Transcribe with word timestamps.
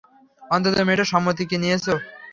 অন্তত 0.41 0.75
মেয়েটার 0.79 1.11
সম্মতি 1.13 1.43
কি 1.49 1.57
নিয়েছ? 1.63 1.85